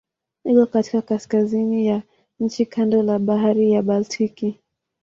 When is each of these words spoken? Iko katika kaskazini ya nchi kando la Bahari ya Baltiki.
Iko 0.45 0.65
katika 0.65 1.01
kaskazini 1.01 1.87
ya 1.87 2.01
nchi 2.39 2.65
kando 2.65 3.03
la 3.03 3.19
Bahari 3.19 3.71
ya 3.71 3.81
Baltiki. 3.81 4.59